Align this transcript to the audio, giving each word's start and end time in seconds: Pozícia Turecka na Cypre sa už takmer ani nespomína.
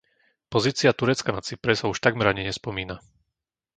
Pozícia 0.53 0.97
Turecka 0.99 1.29
na 1.33 1.41
Cypre 1.47 1.73
sa 1.77 1.85
už 1.93 1.97
takmer 2.05 2.27
ani 2.33 2.41
nespomína. 2.49 2.95